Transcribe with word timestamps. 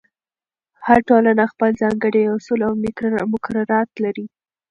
هر 0.85 0.99
ټولنه 1.09 1.43
خپل 1.51 1.69
ځانګړي 1.81 2.23
اصول 2.35 2.59
او 2.67 2.73
مقررات 3.35 3.89
لري. 4.03 4.25